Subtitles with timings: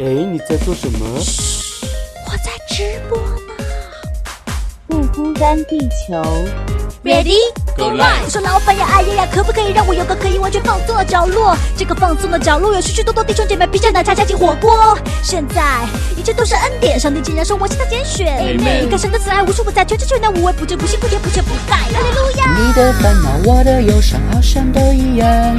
[0.00, 1.00] 哎，你在做什么？
[2.24, 3.64] 我在直播呢。
[4.86, 6.22] 不孤单，地球。
[7.02, 7.34] Ready
[7.76, 11.56] Go live 我说老板呀，哎呀呀，可不可以让我有个可以完全放松的角落？
[11.76, 14.96] 这个放松的角落有许许多多弟兄姐妹披着奶茶加进火锅。
[15.20, 15.84] 现在
[16.16, 18.38] 一切都是恩典，上帝竟然说我是他拣选。
[18.38, 21.76] Amen 你看神的慈爱无处不在，全知全能无微不至，不辛不甜不缺不败。
[21.76, 22.56] 哈利路亚。
[22.56, 25.58] 你的烦恼，我的忧伤，好像都一样。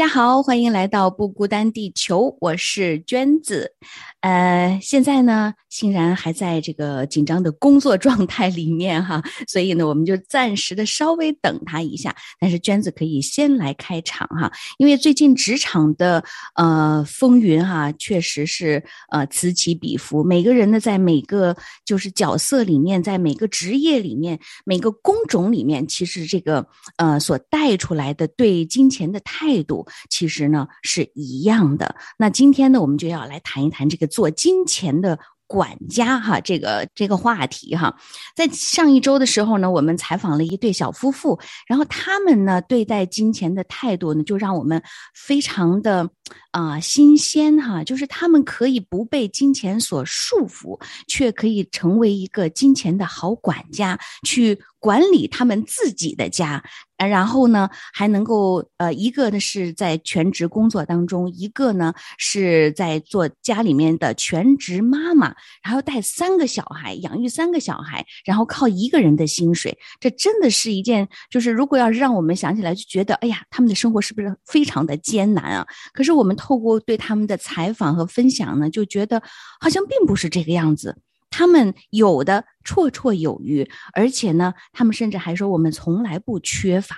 [0.00, 3.74] 大家好，欢迎来到不孤单地球，我是娟子。
[4.20, 12.16] 呃，现在呢，欣然还在这个紧张的工作状态里面哈，所以呢，我们就暂时的稍微等他一下。
[12.38, 20.24] 但是娟子可以先来开场哈，因为最近职场的呃风云哈，确实是呃此起彼伏。
[20.24, 21.54] 每个人呢，在每个
[21.84, 31.96] 就是角色里面，在每个职业里面，每个工种里面，其实这个呃所带出来的对金钱的态度，其实呢是一样的。
[32.18, 35.18] 那今天呢，我们就要来谈一谈这个做金钱的。
[35.50, 37.96] 管家哈，这个这个话题哈，
[38.36, 44.80] 在上一周的时候呢，我们采访了一对小夫妇，然后他们呢对待金钱的态度呢，就让我们
[45.12, 46.08] 非常的
[46.50, 56.62] 啊、新鲜哈，就是他们可以不被金钱所束缚，却可以成为一个金钱的好管家，去管理他们自己的家。
[56.96, 75.66] 然后呢，还能够呃，一个呢是在全职工作当中，一个呢是在做家里面的全职妈妈，然后带三个小孩，养育三个小孩，然后靠一个人的薪水，这真的是一件，就是如果要是让我们想起来，就觉得哎呀，他们的生活是不是非常的艰难啊？
[75.94, 79.20] 可是我我们透过对他们的采访和分享呢，就觉得
[79.58, 80.96] 好像并不是这个样子。
[81.30, 86.96] 他们有的绰绰有余，而且呢，他们甚至还说我们从来不缺乏，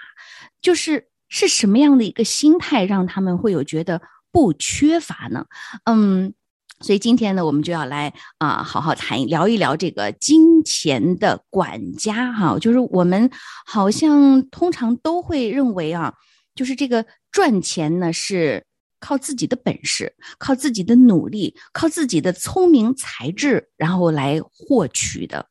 [0.61, 5.47] 就是是什么样的一个心态让他们会有觉得不缺乏呢？
[5.85, 6.35] 嗯。
[6.81, 13.31] 所以今天呢，我们就要来啊、好好谈聊一聊这个金钱的管家哈，就是我们
[13.65, 16.13] 好像通常都会认为啊，
[16.57, 18.67] 就是这个赚钱呢是
[19.03, 25.45] 靠自己的本事，靠自己的努力，靠自己的聪明才智，然后来获取的，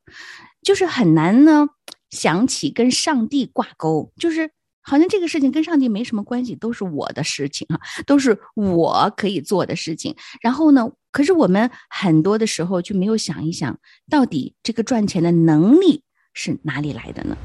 [0.63, 1.67] 就是很难呢
[2.09, 4.49] 想起跟上帝挂钩，就是。
[4.83, 10.15] 好像这个事情跟上帝没什么关系，都是我的事情啊，都是我可以做的事情。
[10.41, 13.79] 然后呢，可是我们很多的时候就没有想一想，
[14.09, 17.37] 到底这个赚钱的能力是哪里来的呢？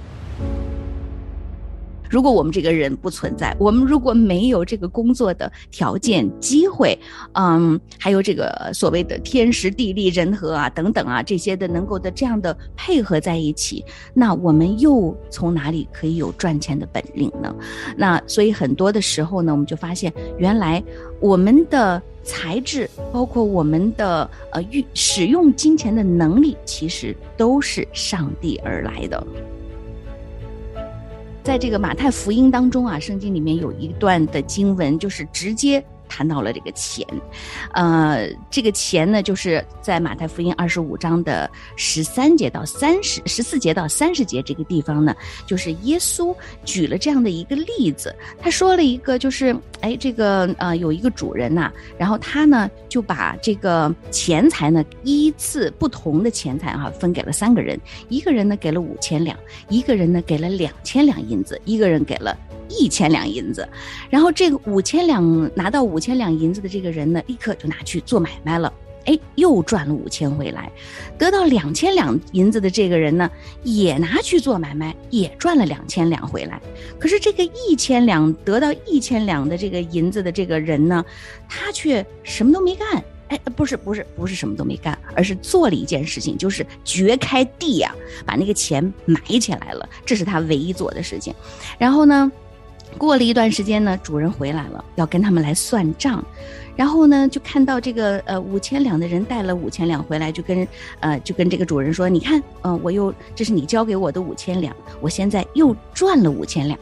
[2.09, 6.99] 如果我们这个人不存在，我们如果没有这个工作的条件、机会，
[7.33, 13.85] 嗯，还有这个所谓的天时地利人和啊等等啊这些的能够的这样的配合在一起，
[14.15, 17.55] 那我们又从哪里可以有赚钱的本领呢？
[17.97, 20.83] 那所以很多的时候呢，我们就发现原来
[21.21, 29.27] 我们的才智，包括我们的呃运使用金钱的能力，其实都是上帝而来的。
[31.47, 37.07] 在这个马太福音当中啊，圣经里面有一段的经文，就是直接谈到了这个钱，
[37.73, 45.15] 呃，这个钱呢，就是在马太福音二十五章的十三节到三十十四节到三十节这个地方呢，
[45.47, 46.35] 就是耶稣
[46.65, 57.79] 举了这样的一个例子，他说了一个，就是哎，这个呃有一个主人呐、然后他呢就把这个钱财呢依次不同的钱财哈、分给了三个人，
[58.09, 59.37] 一个人呢给了五千两，
[59.69, 62.37] 一个人呢给了两千两银子，一个人给了
[62.69, 63.69] 一千两银子，
[64.11, 68.73] 然后这个五千两拿到五千两银子的这个人呢，立刻就拿去做买卖了。
[69.07, 70.69] 哎，又赚了五千回来，
[71.17, 73.31] 得到两千两银子的这个人呢，
[73.63, 76.61] 也拿去做买卖，也赚了两千两回来。
[76.99, 81.05] 可是这个一千两得到一千两的这个银子的这个人呢，
[81.49, 83.05] 他却什么都没干。
[83.29, 91.33] 哎，不是，不是，不是什么都没干，而是做了一件事情，就是掘开地呀、把那个钱埋起来了，这是他唯一做的事情。
[91.79, 92.31] 然后呢，
[92.97, 96.25] 过了一段时间呢，主人回来了，要跟他们来算账。
[96.75, 100.69] 然后呢，就看到这个呃五千两的人带了五千两回来，就跟
[101.01, 106.79] 呃就跟这个主人说：“你看，嗯，我又这是你交给我的五千两，我现在又赚了五千两。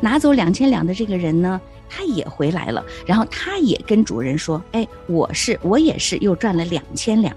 [0.00, 7.36] 拿走两千两的这个人呢，他也回来了，然后他也跟主人说：‘哎，我是我也是又赚了两千两。’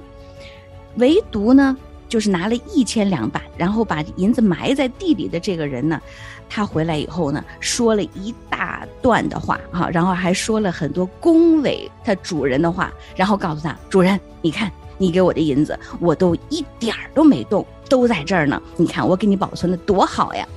[0.96, 1.76] 唯独呢，
[2.08, 6.00] 就是拿了一千两把，然后把银子埋在地里的这个人呢。”
[6.50, 18.62] 他回来以后呢，说了一大段的话哈，然后还说了很多恭维他主人的话，然后告诉他主人，你看你给我的银子，我都一点儿都没动，都在这儿呢。
[18.76, 20.48] 你看我给你保存的多好呀。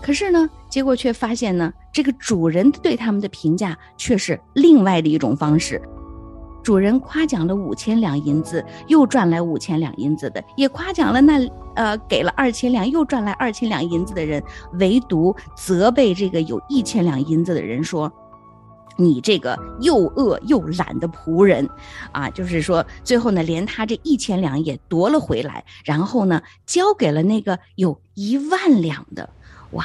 [0.00, 5.80] 可是呢，结果却发现呢，这个主人对他们的评价却是另外的一种方式。
[6.64, 14.42] 主人夸奖了五千两银子，又赚来五千两银子的，也夸奖了那呃给了二千两又赚来二千两银子的人，
[14.80, 18.10] 唯独责备这个有一千两银子的人说
[18.96, 21.68] ：“你这个又饿又懒的仆人，
[22.12, 29.28] 啊，就是说最后呢，连他这一千两也夺了回来，然后呢，交给了那个有一万两的，
[29.72, 29.84] 哇。”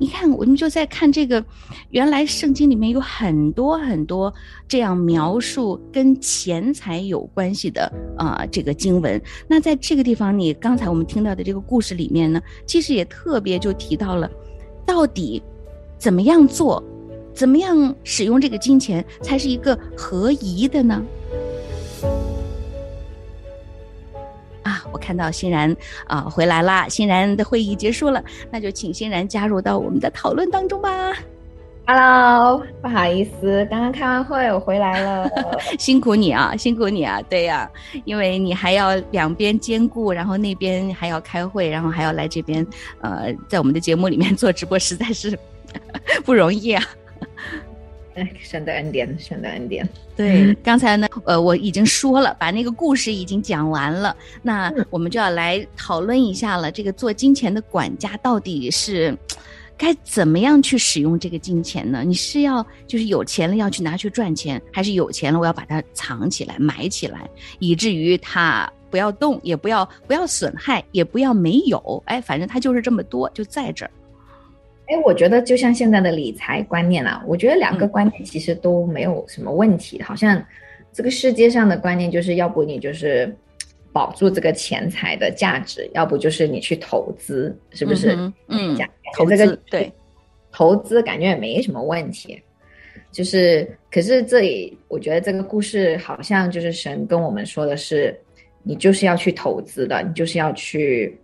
[0.00, 1.44] 你看，我们就在看这个，
[1.90, 4.32] 原来圣经里面有很多很多
[4.66, 9.20] 这样描述跟钱财有关系的啊，这个经文。
[9.46, 14.30] 那在这个地方，你刚才我们听到的这个故事里面呢，其实也特别就提到了，
[14.86, 15.42] 到底
[15.98, 16.82] 怎么样做，
[17.34, 21.02] 怎么样使用这个金钱才是一个合宜的呢？
[25.00, 25.74] 看到欣然
[26.06, 26.86] 啊回来啦！
[26.88, 30.90] 欣然的会议结束了，那就请欣然加入到我们的讨论当中吧。
[31.86, 35.28] Hello，不好意思，刚刚开完会我回来了，
[35.76, 37.68] 辛苦你啊，辛苦你啊，对呀，
[38.04, 42.64] 因为你还要两边兼顾，然后那边还要开会，然后还要来这边，
[43.00, 45.36] 呃，在我们的节目里面做直播，实在是
[46.24, 46.84] 不容易啊。
[48.40, 49.88] 神的恩典，神的恩典。
[50.16, 54.14] 对，刚才呢，呃，我已经说了，把那个故事已经讲完了。
[54.42, 56.70] 那我们就要来讨论一下了。
[56.70, 59.16] 这个做金钱的管家到底是
[59.78, 62.02] 该怎么样去使用这个金钱呢？
[62.04, 67.26] 你是要就是有钱了要去拿去赚钱，还是有钱了我要把它藏起来、埋起来，
[67.60, 72.02] 以至于它不要动，也不要不要损害，也不要没有？
[72.04, 73.90] 哎，反正它就是这么多，就在这儿。
[74.90, 80.02] 哎，我觉得就像现在的理财观念啊，我觉得两个观念其实都没有什么问题。
[80.02, 80.44] 好像
[80.92, 83.32] 这个世界上的观念就是要不你就是
[83.92, 88.16] 保住这个钱财的价值，要不就是你去投资，是不是？
[88.48, 88.76] 嗯，
[89.16, 89.92] 投这个对，
[90.50, 92.42] 投资感觉也没什么问题。
[93.12, 98.18] 就是，可是这里我觉得这个故事好像就是神跟我们说的是，
[98.64, 101.16] 你就是要去投资的，你就是要去，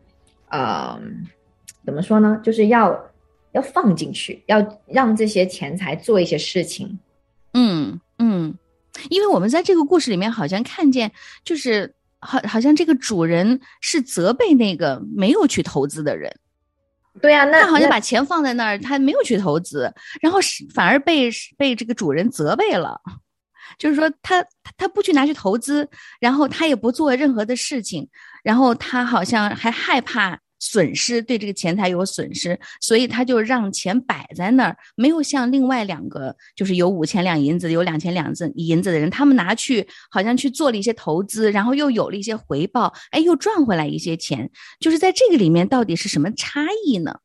[0.53, 1.27] 嗯，
[1.85, 2.41] 怎么说呢？
[2.45, 2.97] 就是要。
[3.57, 6.99] 要放进去，要让这些钱财做一些事情。
[7.55, 8.55] 嗯嗯，
[9.09, 11.11] 因为我们在这个故事里面好像看见，
[11.43, 16.31] 就是好，好像这个主人是责备那个没有去投资的人。
[17.23, 23.01] 对呀，那他好像把钱放在那儿，他没有去投资，然后是反而被被这个主人责备了。
[23.79, 25.89] 就是说，他他他不去拿去投资，
[26.21, 28.07] 然后他也不做任何的事情，
[28.45, 30.39] 然后他好像还害怕。
[30.59, 44.51] 损失对这个钱财有损失，所以他就让钱摆在那儿，没有像另外两个，就是有五千两银子、有两千两子银子的人，他们拿去好像去做了一些投资，然后又有了一些回报，哎，又赚回来一些钱。
[44.81, 47.21] 就是在这个里面，到底是什么差异呢？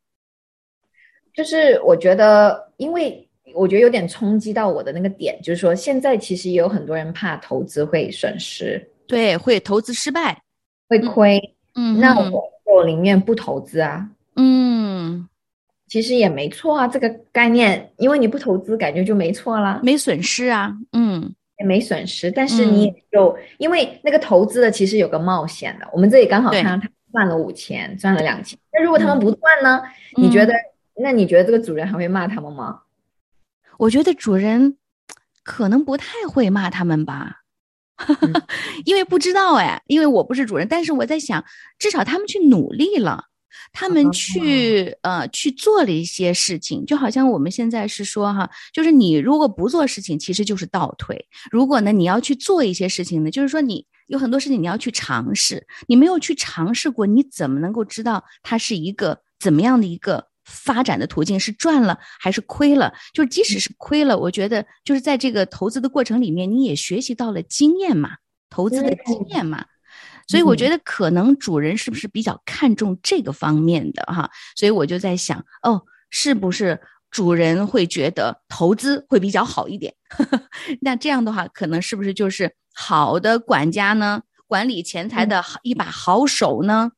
[1.34, 10.42] 就是我觉得，因为我觉得有点冲击到我的那个点，就是说现在其实也有很多人怕投资会损失，对，会投资失败，
[10.90, 11.56] 会亏。
[11.76, 12.52] 嗯，那我。
[12.74, 15.28] 我宁愿不投资啊，嗯，
[15.88, 29.82] 其实也没错啊，这个概念，因为你不投资，感觉就没错了，没损失啊，嗯，也没损失，但是你就因为那个投资的其实有个冒险的，我们这里刚好看到他赚了五千，赚了两千，那如果他们不赚呢？
[30.16, 30.54] 你觉得？
[30.94, 32.82] 那你觉得这个主人还会骂他们吗？
[33.78, 34.78] 我觉得主人
[35.42, 37.41] 可能不太会骂他们吧。
[38.86, 41.44] 因为不知道哎，因为我不是主人，但是我在想，
[41.80, 43.26] 至少他们去努力了，
[43.74, 51.16] 他们去呃去做了一些事情，就好像我们现在是说哈，就是你如果不做事情，其实就是倒退；
[51.52, 60.31] 如果呢你要去做一些事情呢，就是说你有很多事情你要去尝试，你没有去尝试过，你怎么能够知道它是一个怎么样的一个？
[60.46, 62.94] 发展的途径是赚了还是亏了？
[63.14, 68.18] 就是即使是亏了，我觉得就是在这个投资的过程里面，你也学习到了经验嘛，
[68.50, 69.66] 投资的经验嘛。
[70.28, 74.30] 所以我觉得可能主人是不是比较看重这个方面的哈？
[74.56, 76.80] 所以我就在想，哦，是不是
[77.10, 79.94] 主人会觉得投资会比较好一点。
[80.82, 84.22] 那这样的话，可能是不是就是好的管家呢？
[84.48, 86.92] 管理钱财的一把好手呢？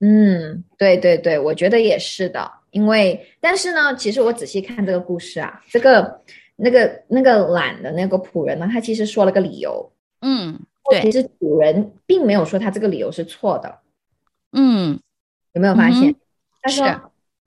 [0.00, 2.50] 嗯，对对对，我觉得也是的。
[2.78, 6.20] 因为，但是呢，其实我仔细看这个故事啊，这个
[6.54, 9.90] 那个那个懒的那个仆人呢，他其实说了个理由。
[10.20, 10.56] 嗯，
[10.88, 13.78] 对，其实主人并没有说他这个理由是错的。
[14.52, 15.00] 嗯，
[15.54, 16.14] 有没有发现？
[16.62, 16.86] 他说，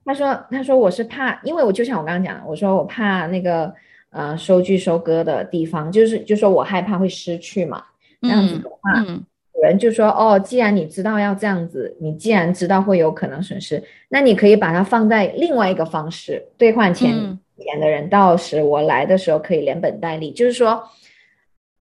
[0.03, 3.73] 他说，他说我是怕，因为我就像我刚刚讲的，我说我怕那个
[4.09, 7.85] 呃收据收割的地方，就是就说我害怕会失去嘛。
[8.21, 9.23] 这样子的话，主
[9.61, 17.09] 人就说哦，既然你知道要这样子，你既然知道会有可能损失，那你可以把它放在另外一个方式兑换钱
[17.57, 20.83] 钱的人，到时我来的时候可以连本带利，就是说。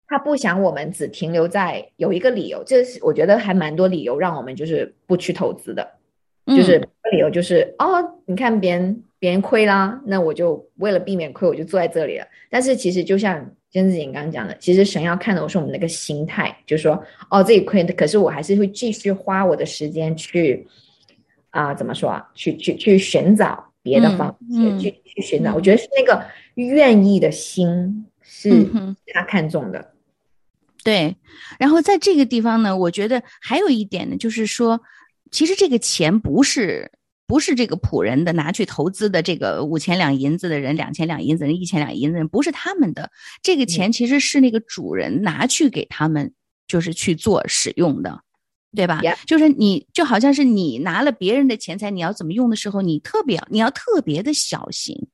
[0.06, 5.90] 他不想我们只停留在有一个理由，这是我觉得还蛮多理由让我们就是不去投资的，
[6.46, 6.78] 就是
[7.12, 12.28] 理由就是哦，你看别人别人亏啦，那我就为了避免亏，我就坐在这里了。
[12.52, 20.68] 但是其实就像甄子颖刚刚讲的，其实神要看的是我们那个心态，就是说哦，这里亏的，可是我还是会继续花我的时间去
[21.50, 25.56] 啊，怎么说啊，去去去寻找别的方式，去去寻找。
[25.56, 28.64] 我觉得是那个愿意的心是
[29.12, 29.94] 他看中的。
[30.84, 31.16] 对，
[31.58, 34.82] 然后在这个地方呢，我觉得还有一点呢，就是说，
[35.32, 36.92] 其实这个钱不是
[37.26, 43.12] 不是这个仆人的拿去投资的，这个五千两银子的人、两千两银子人、一千两银子人，不是他们的，
[43.42, 46.34] 这个钱其实是那个主人拿去给他们，
[46.68, 48.22] 就是去做使用的，
[48.76, 49.02] 对吧？
[49.26, 55.08] 就是你就好像是你拿了别人的钱财，你要怎么用的时候，你特别你要特别的小心。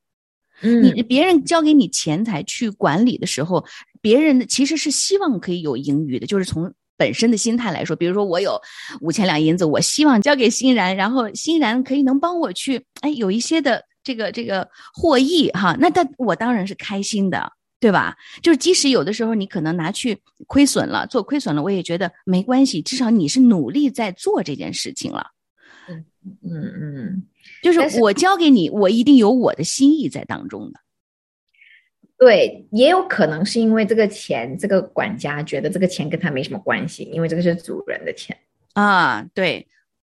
[0.61, 3.65] 嗯你别人交给你钱财去管理的时候，
[4.01, 8.61] 别人的其实是希望可以有盈余的，就是从本身的心态来说，比如说我有
[8.99, 18.17] 五千两银子，我希望交给欣然，然后欣然可以能帮我去，哎，有一些的这个这个获益哈，那但我当然是开心的，对吧？
[18.41, 25.27] 就是即使有的时候你可能拿去亏损了，做亏损了，我也觉得没关系，至少你是努力在做这件事情了。
[25.87, 26.05] 嗯
[26.43, 27.23] 嗯嗯。
[27.63, 30.79] 就是我交给你，我一定有我的心意在当中的。
[32.19, 38.35] 对，也有可能是因为这个钱，这个管家觉得这个钱跟他没什么关系，因为这个是主人的钱
[38.73, 39.25] 啊。
[39.33, 39.65] 对，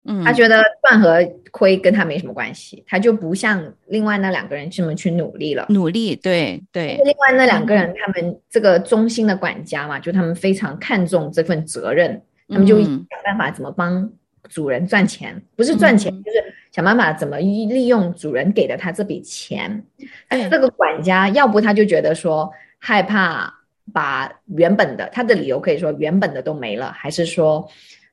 [0.05, 5.65] 嗯，他觉得赚和亏跟他没什么关系，他就不像另外那两个人这么去努力了。
[5.71, 7.01] 努力，对对。
[7.05, 14.13] 另外那两个人，他们这个中心的管家嘛，就他们非常看重这份责任，他们就想办法怎么帮
[14.49, 16.55] 主人赚钱，不是赚钱就是。
[16.75, 19.87] 想办法怎么利用主人给的他这笔钱？
[20.29, 23.49] 但是，这个管家要不他就觉得说害怕
[23.93, 27.65] 把原本的他的理由可以说原本的都没了，还是说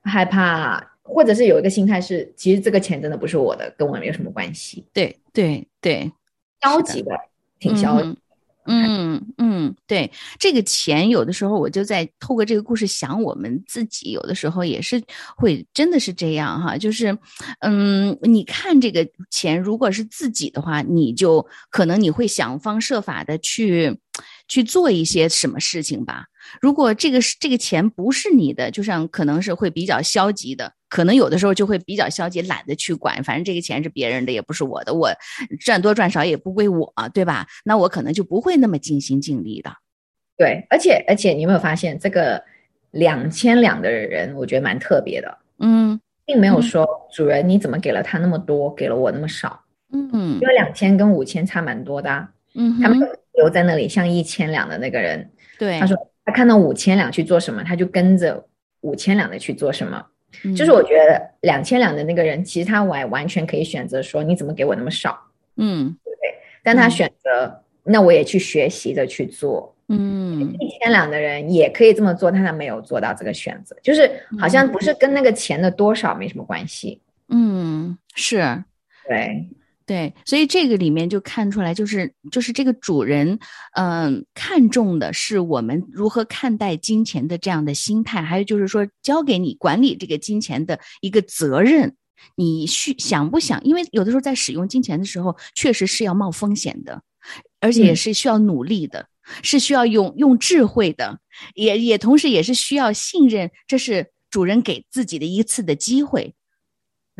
[0.03, 4.85] 害怕，或者是有一个心态是其实这个钱真的不是我的，跟我没有什么关系。
[4.93, 6.11] 对对对，
[6.61, 7.19] 消极的，
[7.57, 8.09] 挺消极。
[8.09, 8.17] 嗯
[8.65, 15.01] 嗯嗯，对，这个钱有的时候我就在透过这个故事想，我们自己有的时候也是
[15.35, 17.17] 会真的是这样哈，就是，
[17.59, 23.99] 嗯，你看这个钱如果是自己的话，你就可能你会想方设法的去
[24.51, 26.25] 去做一些什么事情吧。
[26.59, 35.09] 如果这个是这个钱不是你的，就像可能是会比较消极的，可能有的时候就会比较消极，懒得去管，反正这个钱是别人的，也不是我的，我
[35.61, 37.47] 赚多赚少也不归我，对吧？
[37.63, 39.71] 那我可能就不会那么尽心尽力的。
[40.35, 42.43] 对，而且而且你有没有发现，这个
[42.91, 45.37] 两千两的人，我觉得蛮特别的。
[45.59, 49.63] 嗯，并没有说主人你怎么给了他那么多，给了我那么少。
[49.93, 52.27] 嗯，因为两千跟五千差蛮多的。
[52.55, 52.99] 嗯，他们
[53.41, 55.29] 留在那里像一千两的那个人，
[55.59, 55.97] 对，他说。
[56.23, 58.45] 他看到五千两去做什么，他就跟着
[58.81, 60.05] 五千两的去做什么。
[60.55, 65.19] 就是我觉得两千两的那个人，其实他完完全可以选择说你怎么给我那么少，
[65.57, 66.35] 嗯，对对？
[66.61, 74.07] 但他选择那我也去学习的去做，嗯，一千两的人也可以这么做，但他没有做到这个选择，就是
[74.39, 77.01] 好像不是跟那个钱的多少没什么关系。
[77.29, 78.63] 嗯，是，
[79.07, 79.49] 对。
[79.91, 83.37] 对，所以这个里面就看出来，就是就是这个主人，
[83.73, 91.93] 嗯，看重的是我们如何看待金钱的这样的心态，还有就是说，交给你管理这个金钱的一个责任，
[92.37, 93.61] 你需想不想？
[93.65, 97.03] 因为有的时候在使用金钱的时候，确实是要冒风险的，
[97.59, 99.09] 而且也是需要努力的，
[99.43, 101.19] 是需要用用智慧的，
[101.53, 106.33] 也也同时也是需要信任，这是主人给自己的一次的机会。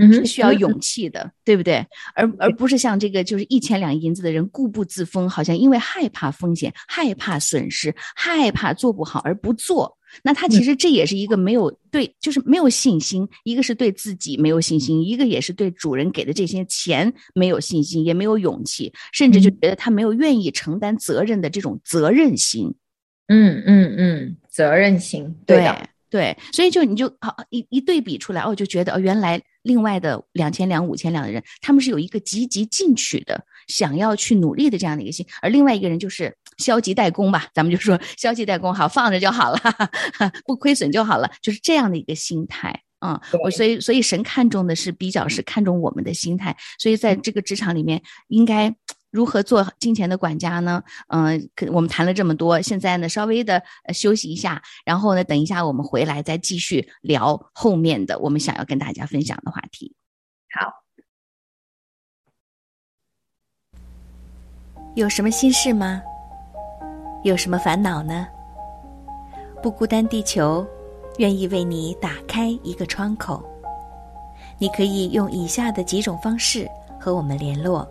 [0.10, 1.86] 是需要勇气的，对不对？
[2.16, 22.74] 而而不是像这个就是一千两银子的人固步自封，好像因为害怕风险、害怕损失、害怕做不好而不做，那他其实这也是一个没有对，就是没有信心，一个是对自己没有信心，一个也是对主人给的这些钱没有信心，也没有勇气，甚至就觉得他没有愿意承担责任的这种责任心。
[23.28, 39.60] 嗯嗯嗯，责任心，对的，对，所以就你就好一一对比出来，哦，就觉得哦，原来另外的两千两、五千两的人，他们是有一个积极进取的，想要去努力的这样的一个心，而另外一个人就是消极怠工吧，咱们就说消极怠工，好放着就好了，
[40.46, 43.22] 不亏损就好了，就是这样的一个心态啊。
[43.42, 48.76] 我所以所以神看重的是比较是看重我们的心态，所以在这个职场里面应该。
[49.12, 50.82] 如何做金钱的管家呢？
[51.08, 53.62] 嗯，可我们谈了这么多，现在呢稍微的
[53.94, 59.94] 休息一下，然后呢等一下我们回来再继续聊后面的我们想要跟大家分享的话题。
[60.58, 60.74] 好，
[64.96, 66.02] 有什么心事吗？
[67.24, 68.26] 有什么烦恼呢？
[69.62, 70.66] 不孤单，地球
[71.18, 73.44] 愿意为你打开一个窗口，
[74.58, 76.68] 你可以用以下的几种方式
[77.00, 77.88] 和我们联络。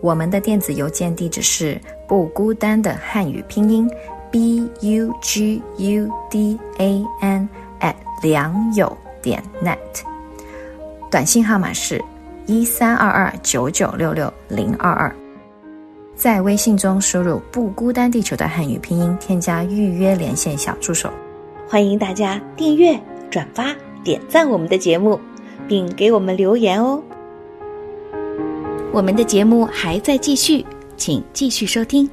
[0.00, 3.88] 我们的电子邮件地址是不孤单的汉语拼音
[4.30, 7.48] b u g u d a n
[7.80, 9.76] at 良友点 net，
[11.10, 12.02] 短信号码是
[12.46, 15.14] 一三二二九九六六零二二，
[16.16, 21.10] 在微信中输入“不孤单地球”的汉语拼音，添加预约连线小助手。
[21.68, 22.98] 欢迎大家订阅、
[23.30, 23.74] 转发、
[24.04, 25.18] 点赞我们的节目，
[25.68, 27.02] 并给我们留言哦。
[28.94, 30.62] 我们的节目还在继续，
[30.98, 32.06] 请继续收听。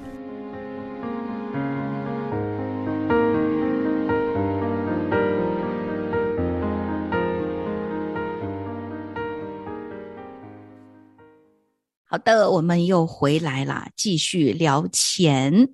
[12.05, 15.67] 好的，我们又回来了，继续聊钱，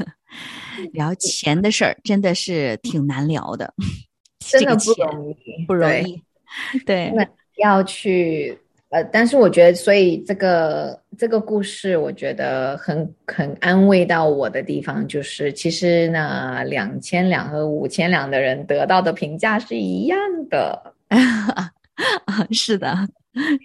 [0.92, 3.72] 聊钱的事儿，真的是挺难聊的，
[4.38, 6.22] 真的不容易，不容易，
[6.84, 7.10] 对，
[7.56, 8.58] 要去。
[8.90, 20.18] 呃，但是我觉得，所以这个这个故事，我觉得很很安慰到我的地方，就是其实呢，两千两和五千两的人得到的评价是一样
[20.48, 21.70] 的，啊，
[22.50, 22.96] 是的，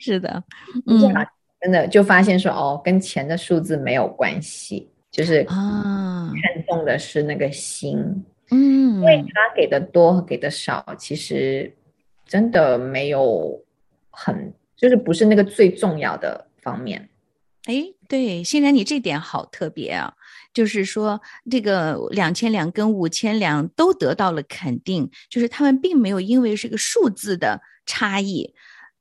[0.01, 0.43] 是的，
[0.87, 0.99] 嗯，
[1.61, 7.97] 真的就发现说，哦，跟钱的数字没有关系，就是啊，看重的是那个心，
[8.51, 11.73] 嗯，因为他给的多和给的少，其实
[12.27, 13.57] 真的没有
[14.09, 14.53] 很。
[14.75, 17.09] 就是不是那个最重要的方面，
[17.65, 20.13] 哎，对，欣然你这点好特别啊！
[20.53, 28.53] 就是说，这个两千两跟五千两都得到了肯定，就是他们并没有因为是个数字的差异，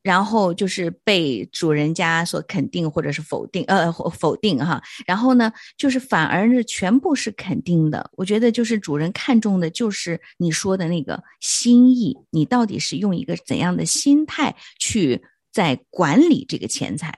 [0.02, 4.80] 然后就是被主人家所肯定或者是否定，呃，否定哈。
[5.06, 8.10] 然后呢，就是反而是全部是肯定的。
[8.14, 15.22] 我觉得就是主人看重的就是你说的那个心意，你到底是用一个怎样的心态去。
[15.52, 17.12] 在管理这个钱财，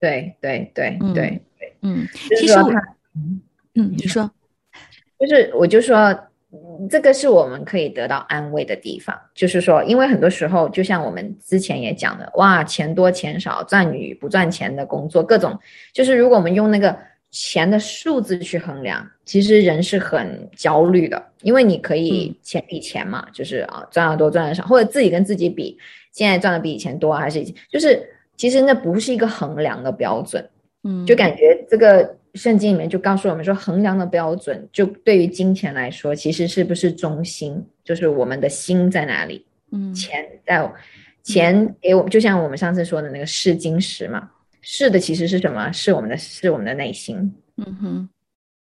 [0.00, 2.72] 对对对对对，嗯，其实我，
[3.74, 4.30] 嗯，你说，
[5.20, 6.18] 就是我就说，
[6.88, 15.58] 这个是我们可以得到安慰的地方，就是说，因为很多时候，就像我们之前也讲的，哇，钱多钱少，赚与不赚钱的工作，各种，
[15.92, 16.98] 就是如果我们用那个
[17.30, 25.78] 钱的数字去衡量，其实人是很焦虑的，因为你可以钱比钱嘛，就是啊，赚的多赚的少，或者自己跟自己比。
[26.18, 28.04] 现在赚的比以前多还是以前就是
[28.36, 30.44] 其实那不是一个衡量的标准，
[30.82, 39.46] 嗯，就感觉这个圣经里面就告诉我们说，衡量的标准就对于金钱来说，其实是不是中心，就是我们的心在哪里？
[39.70, 40.68] 嗯，钱在
[41.22, 44.28] 钱给我们，就像我们上次说的那个试金石嘛，
[44.60, 45.70] 试的其实是什么？
[45.70, 48.08] 是我们的，是我们的内心，嗯哼，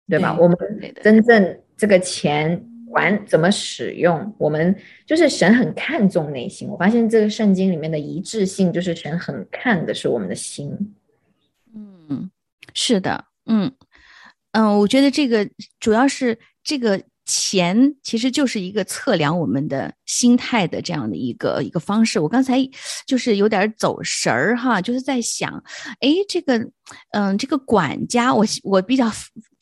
[0.08, 0.34] 对吧？
[0.40, 0.56] 我们
[1.02, 2.64] 真正这个钱。
[2.94, 6.68] 管怎么使用，我们就是神很看重内心。
[6.68, 10.70] 我发现这个圣经里面的一致性，就是神很看的是我们的心。
[11.74, 12.30] 嗯，
[12.72, 13.72] 是的，嗯
[14.52, 15.48] 嗯，我觉得这个
[15.80, 17.02] 主要是这个。
[17.26, 22.20] 钱其实就是一个测量我们的心态的这样的一个一个方式。
[22.20, 22.58] 我刚才
[23.06, 25.50] 就是有点走神儿哈，就是在想，
[26.00, 26.58] 哎，这个，
[27.12, 29.10] 嗯，这个管家，我我比较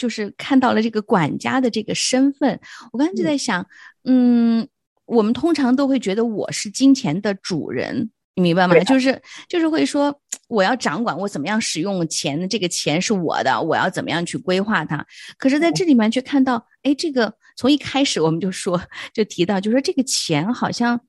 [0.03, 2.59] 就是看到了这个管家的这个身份。
[2.91, 3.65] 我刚才就在想，
[4.03, 4.67] 嗯，
[5.05, 8.11] 我们通常都会觉得我是金钱的主人。
[8.35, 8.75] 你明白吗？
[8.81, 15.07] 就是就是会说，我要掌管我怎么样使用钱，这个钱是我的，我要怎么样去规划它。
[15.39, 18.83] 可是在这里面却看到，哎，这个从一开始我们就说，
[19.15, 21.01] 就提到，就说这个钱好像，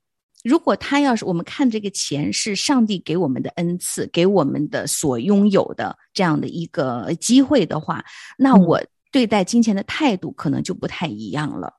[0.43, 8.03] 如果他要是我们看这个钱是上帝给我们的恩赐，给我们的所拥有的这样的一个机会的话，
[8.37, 11.73] 那我对待金钱的态度可能就不太一样了。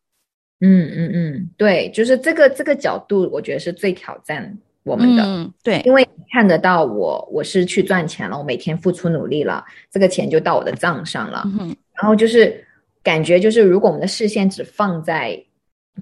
[0.61, 11.42] 嗯嗯嗯，对，就是这个这个角度，我觉得是最挑战我们的，嗯，对，因为看得到我我是去赚钱了，我每天付出努力了，这个钱就到我的账上了。
[11.46, 12.64] 嗯然后就是
[13.05, 15.40] 感觉就是，如果我们的视线只放在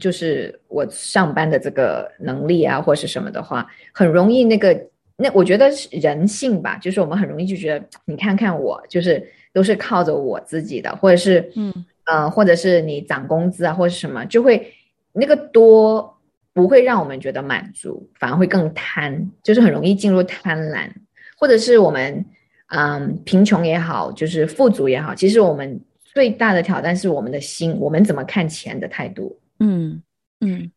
[0.00, 11.72] 就是我上班的这个能力啊，或是什么的话，很容易那个那我觉得是人性吧，就是我们很容易就觉得，你看看我，就是都是靠着我自己的，或者是嗯
[12.04, 14.72] 呃，或者是你涨工资啊，或者是什么，就会
[15.12, 16.18] 那个多
[16.54, 20.90] 不会让我们觉得满足，反而会更贪，就是很容易进入贪婪，
[21.38, 22.24] 或者是我们
[22.68, 29.38] 嗯贫穷也好，就是富足也好，其实我们最大的挑战是我们的心，我们怎么看钱的态度。
[29.62, 30.02] 嗯
[30.40, 30.70] 嗯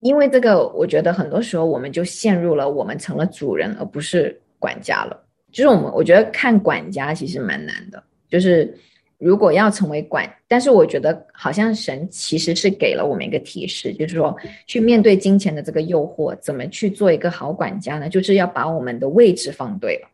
[0.00, 5.18] 因为这个，我觉得很多时候我们就陷入了我们成了主人而不是管家了。
[5.50, 8.02] 就是我们，我觉得看管家其实蛮难的。
[8.28, 8.76] 就是
[9.16, 18.08] 如果要成为管，但是我觉得好像神其实是给了我们一个提示，就是说去面对金钱的这个诱惑，怎么去做一个好管家呢？
[18.08, 20.08] 就是要把我们的位置放对了。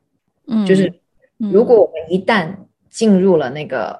[0.46, 0.86] 嗯，就是
[1.38, 2.54] 嗯如果我们一旦
[2.90, 3.98] 进入了那个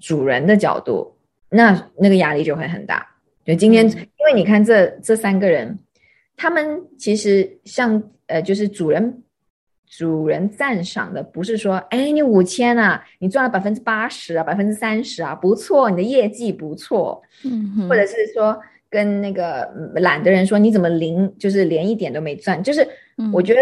[0.00, 1.14] 主人的角度，
[1.48, 3.06] 那那个压力就会很大。
[3.44, 3.90] 就今天，嗯。
[3.90, 5.78] 因为你看这这三个人，
[6.36, 9.22] 他们其实像呃，就是主人
[9.88, 22.62] 主人赞赏的不是说，哎，你五千啊，你赚了百分之八十啊，百分之三十啊，不错，你的业绩不错，嗯或者是说跟那个嗯懒的人说，你怎么零就是连一点都没赚？
[22.62, 22.86] 就是
[23.18, 23.30] 嗯。
[23.32, 23.60] 我觉得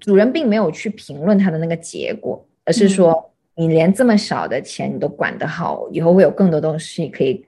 [0.00, 2.88] 主人并没有去评论他的那个结果，而是嗯。
[2.88, 7.44] 说你连这么少的钱你都管得好，以后会有更多东西可以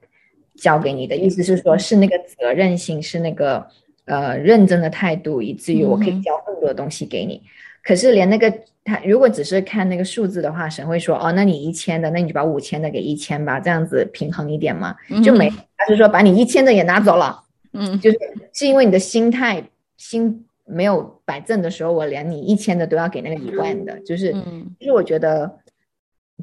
[0.61, 1.17] 交给你的。
[1.17, 3.67] 意思是说，是那个责任心，是那个
[4.05, 7.43] 呃认真的态度，以至于我可以嗯哼交更多的东西给你。
[7.83, 8.53] 可是连那个
[8.85, 14.95] 他如果只是看那个数字的话，神会说哦，那你一千的，那你就把五千的给一千吧，这样子平衡一点嘛，
[15.25, 15.51] 就没。
[15.77, 17.43] 他是说把你一千的也拿走了。
[17.73, 18.19] 嗯就是
[18.53, 19.63] 是因为你的心态
[19.97, 25.59] 心没有摆正的时候，我连你一千的都要给那个一万的，就是，嗯就是我觉得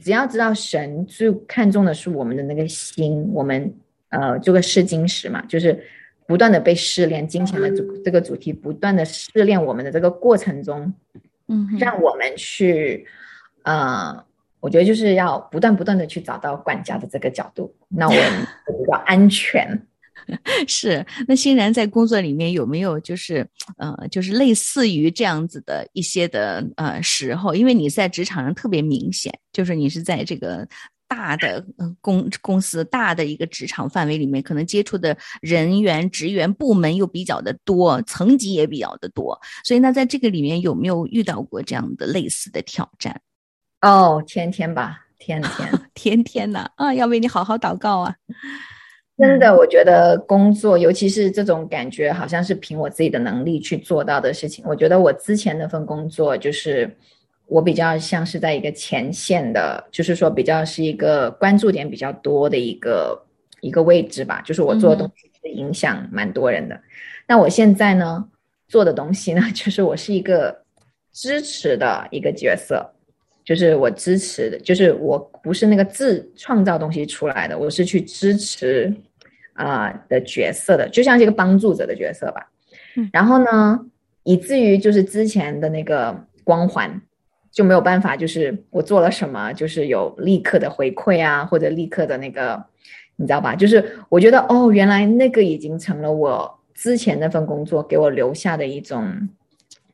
[0.02, 3.74] 只要知道神最看重的是我们的那个心，我们
[4.10, 5.84] 呃这个试金石嘛，就是
[6.26, 10.94] 不断的被试炼，金钱的主这个主题不断的试炼我们的这个过程中，
[11.48, 13.06] 嗯让我们去
[13.64, 14.26] 呃。
[14.60, 19.80] 我觉得就是要不断不断的去找到管家的这个角度，那我比较安全。
[20.68, 27.54] 是，那欣然在工作里面有没有就是呃，就是类似于这样子的一些的呃时候？
[27.54, 30.68] 因为你在职场上特别明显，就是你是在这个
[31.08, 43.22] 大的呃公公司大的一个职场范围里面，可能接触的人员、职员、部门又比较的多，层级也比较的多，所以那在这个里面有没有遇到过这样的类似的挑战？
[43.82, 45.70] 哦，天天吧，天天。
[45.94, 48.16] 天天呐啊，要为你好好祷告啊！
[49.18, 54.64] 真的，我觉得工作，尤其是这种感觉，好像是凭我自己的能力去做到的事情。
[54.68, 56.96] 我觉得我之前那份工作，就是
[57.48, 63.26] 我比较像是在一个前线的，就是说比较是一个关注点比较多的一个
[63.62, 64.42] 一个位置吧。
[64.46, 66.80] 就是我做的东西是影响蛮多人的。
[67.28, 68.28] 那我现在呢，
[68.68, 70.64] 做的东西呢， 就是我是一个
[71.12, 72.94] 支持的一个角色。
[73.46, 78.94] 就是我支持的，就是我不是那个自创造东西出来的，我是去支持
[79.54, 82.52] 啊、的角色的，就像是一个帮助者的角色吧。
[82.98, 83.80] 嗯然后呢，
[84.24, 87.02] 以至于就是之前的那个光环
[87.58, 92.64] 就没有办法，就是我做了什么，就是有立刻的回馈啊，或者立刻的那个，
[93.16, 93.56] 你知道吧？
[93.56, 99.12] 就是我觉得哦，原来那个已经成了我之前那份工作给我留下的一种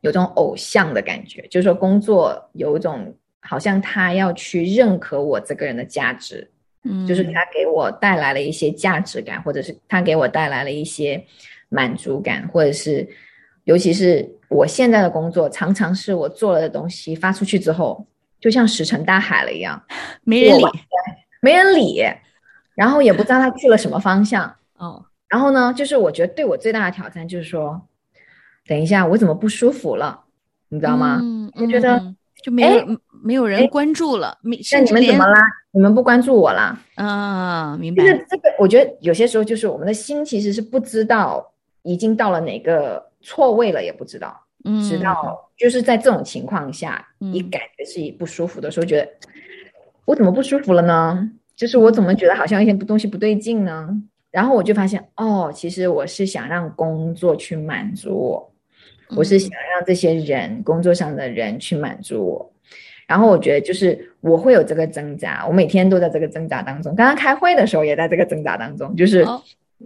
[0.02, 3.16] 有种偶像的感觉，就是说工作有一种。
[3.46, 6.50] 好像他要去认可我这个人的价值，
[6.86, 11.22] 嗯，就是他给我带来了一些价值感，或者是他给我带来了一些
[11.68, 13.06] 满足感，或者是，
[13.66, 18.06] 尤其是我现在的工作，常常是我做了的东西发出去之后，
[18.40, 19.82] 就像石沉大海了一样，
[20.24, 20.64] 没人理
[21.42, 22.04] 没人理，
[22.76, 24.56] 然后也不知道他去了什么方向。
[24.78, 27.82] 哦，然后呢，就是我觉得对我最大的挑战就是说，
[28.68, 30.24] 等一下我怎么不舒服了，
[30.70, 31.20] 你知道吗？
[31.22, 35.40] 嗯，我觉得嗯就没有没有人哎关注了，没那你们怎么啦？
[35.72, 36.78] 你们不关注我啦？
[36.96, 49.10] 啊，明白就是这个，我觉得有些时候就是我们的心其实是不知道已经到了哪个错位了，也不知道，嗯，直到就是在这种情况下，嗯你感觉自己不舒服的时候，觉得
[50.06, 51.32] 我怎么不舒服了呢？
[51.56, 53.90] 就是我怎么觉得好像一些东西不对劲呢？
[54.32, 58.54] 然后我就发现，哦，其实我是想让工作去满足我，
[59.16, 62.54] 我是想让这些人工作上的人去满足我。
[63.06, 66.96] 然后我觉得就是我会有这个挣扎，我每天都在这个挣扎当中。
[66.96, 69.42] 刚刚开会的时候也在这个挣扎当中，就是哦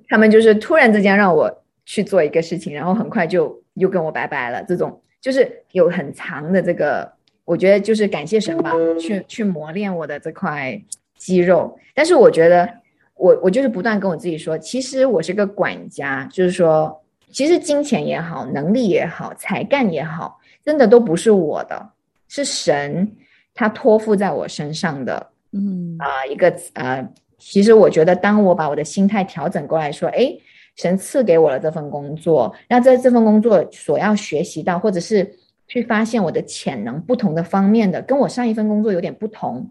[0.07, 1.51] 他们就是突然之间让我
[1.87, 4.61] 去做一个事情，然后很快就又跟我拜拜了。
[4.67, 7.09] 这种就是有很长的这个，
[7.45, 10.79] 我觉得就是感谢神吧，去去磨练我的这块
[11.15, 11.79] 肌肉。
[11.95, 12.69] 但是我觉得
[13.15, 21.89] 我我就是不断跟我自己说，其实我是个管家，就是说，其实金钱也好，能力也好，才干也好，真的都不是我的，
[22.27, 23.09] 是神
[23.53, 25.31] 他托付在我身上的。
[25.53, 30.37] 嗯啊、一个呃，其实我觉得，当我把我的心态调整过来说，哎，
[30.77, 35.29] 神赐给我了这份工作，那在这份工作所要学习到，或者是
[35.67, 39.69] 去发现我的潜能不同的方面的，跟我上一份工作有点不同，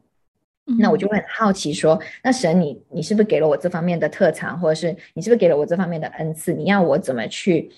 [0.79, 6.53] 那我就会很好奇说，那神你你是不是给了我这方面的特长，或者是你是不是给了我这方面的恩赐？
[6.53, 7.71] 你要我怎么去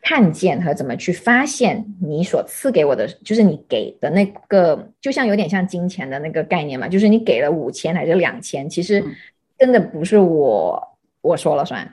[0.00, 9.12] 看见和怎么去发现你所赐给我的，就是你给的那个，就像有点像金钱的那个概念嘛，就是你给了五千还是两千，其实嗯。
[9.58, 11.88] 真的不是我我说了算，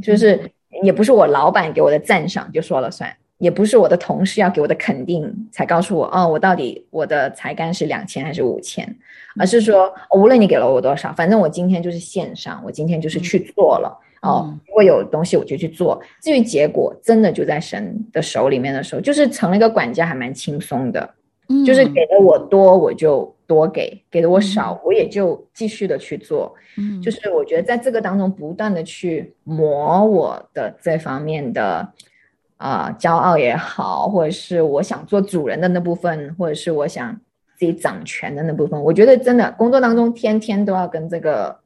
[0.00, 0.40] 就是
[0.82, 8.96] 也不是我老板给我的赞赏就说了算，也不是我的同事要给我的肯定才告诉我，哦，我到底我的才干是两千还是五千，
[9.38, 13.98] 而是说、哦无论你给了我多少，反正我今天就是线上，我今天就是去做了。
[14.22, 21.08] 哦嗯，如果有东西我就去做，至于结果真的就在神的手里面的时候，就是成了一个管家还蛮轻松的，
[21.50, 27.02] 嗯就是给的我多我就多给，给的我少我也就继续的去做，嗯。
[27.02, 31.92] 就是我觉得在这个当中不断的去磨我的这方面的
[32.56, 37.18] 啊、骄傲也好，或者是我想做主人的那部分，或者是我想
[37.56, 41.58] 自己掌权的那部分，我觉得真的工作当中天天都要跟这个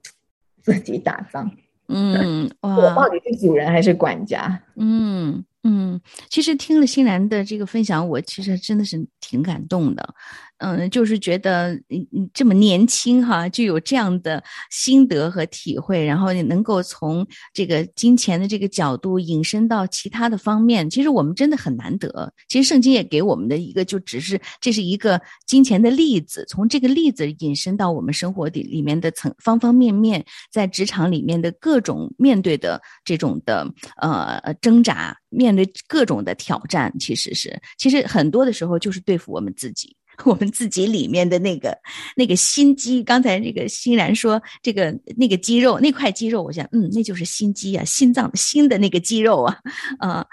[0.63, 1.51] 自己打仗，
[1.91, 4.63] 嗯我到底是主人还是管家？
[4.77, 5.99] 嗯嗯，
[6.29, 10.15] 其实听了欣然的这个分享，我其实真的是挺感动的。
[10.59, 22.33] 嗯，就是觉得你你这么年轻哈，就有这样的心得和体会，然后你能够从这个金钱的这个角度引申到其他的方面，其实我们真的很难得。
[22.49, 33.69] 其实圣经也给我们的一个，就只是这是一个金钱的例子，从这个例子引申到我们生活里里面的层方方面面，在职场里面的各种面对的这种的
[34.01, 39.97] 呃挣扎，面对各种的挑战，其实是其实很多的时候就是对付我们自己。
[40.25, 41.77] 我们自己里面的那个
[42.17, 49.59] 那个心肌，刚才那个欣然说这个那个肌肉那块肌肉，我想嗯，那就是心肌啊，心脏心的那个肌肉啊，
[49.99, 50.27] 啊、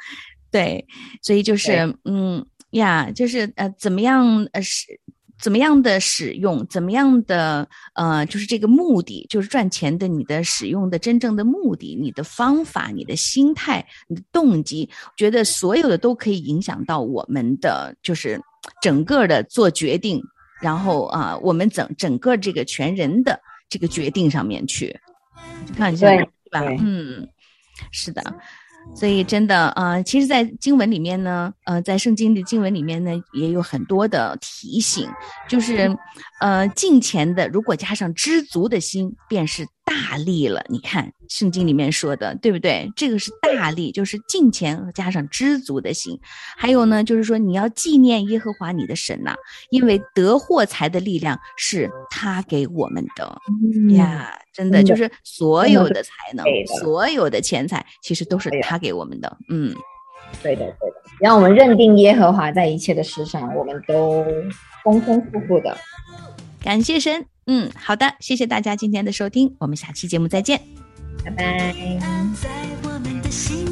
[0.51, 0.85] 对，
[1.21, 4.99] 所以就是嗯呀，就是呃，怎么样呃使
[5.41, 18.39] 怎么样的使用，怎么样的呃，就是这个目的，就是赚钱的你的使用的真正的目的，你的方法、你的心态、你的动机，觉得所有的都可以影响到我们的就是
[18.81, 20.23] 整个的做决定，
[20.61, 24.95] 然后啊、我们整整个这个全人的这个决定上面去，
[25.75, 26.77] 看一下对对吧对？
[26.81, 27.27] 嗯，
[27.91, 28.21] 是的。
[28.93, 35.09] 所以真的啊、呃其实，在经文里面呢，呃，在圣经的经文里面呢，也有很多的提醒，
[35.47, 35.95] 就是，
[36.39, 40.63] 呃，敬虔的，如果加上知足的心，便是大力了。
[40.67, 42.91] 你看圣经里面说的，对不对？
[42.95, 46.19] 这个是大力，就是敬虔加上知足的心。
[46.57, 49.35] 还有呢，就是说你要纪念耶和华你的神呐、
[49.69, 53.41] 因为得获财的力量是他给我们的。
[53.47, 59.37] 嗯，呀，真的就是所有的才能对，所有的钱财，其实都是他给我们的。
[59.49, 59.73] 嗯，
[60.43, 60.95] 对的，对的。
[61.19, 64.25] 让我们认定耶和华在一切的事上，我们都
[64.83, 65.77] 丰丰富富的。
[66.63, 67.25] 感谢神。
[67.47, 70.61] 嗯，好的，谢谢大家今天的收听，我们下期节目再见。
[71.23, 71.73] 拜拜。
[72.35, 72.49] 在
[72.83, 73.70] 我们的心